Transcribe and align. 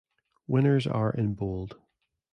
Winners 0.47 0.87
are 0.87 1.11
in 1.11 1.35
bold. 1.35 1.75